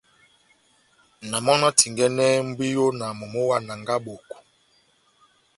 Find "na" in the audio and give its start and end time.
1.29-1.37, 1.61-1.69, 2.99-3.05